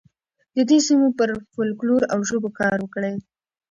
[0.55, 3.13] د دې سیمې پر فولکلور او ژبو کار وکړئ.